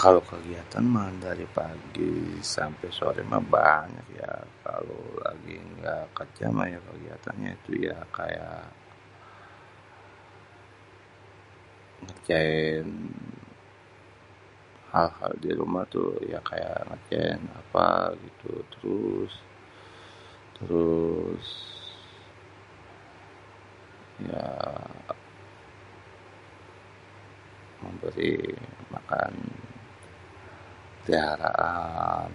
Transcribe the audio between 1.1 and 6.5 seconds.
dari pagi sampe sore mah banyak, ya. Kalo lagi ga kerja